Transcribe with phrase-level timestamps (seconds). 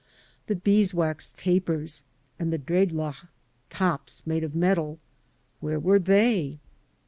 [0.47, 2.01] The bee's wax tapers
[2.39, 3.27] and the drecUach
[3.69, 4.97] ("tops" made of metal),
[5.59, 6.57] where were they?